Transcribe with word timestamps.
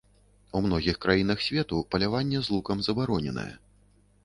У 0.59 0.61
многіх 0.67 0.97
краінах 1.05 1.43
свету 1.49 1.83
паляванне 1.93 2.39
з 2.49 2.57
лукам 2.57 2.77
забароненае. 2.91 3.49